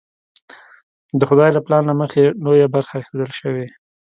د 1.19 1.21
خدای 1.29 1.49
له 1.53 1.61
پلان 1.65 1.83
له 1.89 1.93
مخې 2.01 2.23
لویه 2.43 2.67
برخه 2.75 2.93
ایښودل 2.97 3.31
شوې. 3.41 3.65